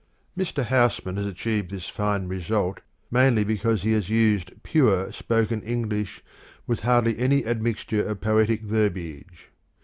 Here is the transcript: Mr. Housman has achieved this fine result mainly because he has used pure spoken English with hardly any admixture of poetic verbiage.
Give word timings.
Mr. 0.35 0.63
Housman 0.63 1.17
has 1.17 1.27
achieved 1.27 1.69
this 1.69 1.87
fine 1.87 2.27
result 2.27 2.79
mainly 3.11 3.43
because 3.43 3.83
he 3.83 3.91
has 3.91 4.09
used 4.09 4.51
pure 4.63 5.11
spoken 5.11 5.61
English 5.61 6.23
with 6.65 6.79
hardly 6.79 7.19
any 7.19 7.45
admixture 7.45 8.07
of 8.07 8.19
poetic 8.19 8.63
verbiage. 8.63 9.51